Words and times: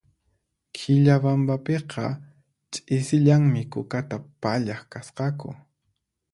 Quillabambapiqa 0.75 2.05
ch'isillanmi 2.71 3.61
kukata 3.73 4.17
pallaq 4.41 4.81
kasqaku 4.91 5.49